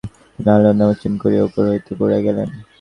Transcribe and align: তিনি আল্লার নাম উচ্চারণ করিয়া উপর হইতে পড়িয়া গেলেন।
তিনি 0.33 0.49
আল্লার 0.55 0.75
নাম 0.79 0.89
উচ্চারণ 0.93 1.15
করিয়া 1.23 1.43
উপর 1.47 1.63
হইতে 1.71 1.91
পড়িয়া 1.99 2.21
গেলেন। 2.27 2.49